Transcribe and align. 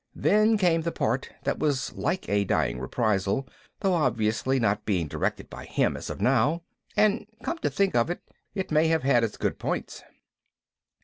Then 0.15 0.57
came 0.57 0.81
the 0.81 0.91
part 0.91 1.29
that 1.43 1.59
was 1.59 1.93
like 1.93 2.27
a 2.27 2.43
dying 2.43 2.79
reprisal, 2.79 3.47
though 3.81 3.93
obviously 3.93 4.59
not 4.59 4.83
being 4.83 5.07
directed 5.07 5.47
by 5.47 5.65
him 5.65 5.95
as 5.95 6.09
of 6.09 6.19
now. 6.19 6.63
And 6.97 7.27
come 7.43 7.59
to 7.59 7.69
think 7.69 7.93
of 7.93 8.09
it, 8.09 8.21
it 8.55 8.71
may 8.71 8.87
have 8.87 9.03
had 9.03 9.23
its 9.23 9.37
good 9.37 9.59
points. 9.59 10.01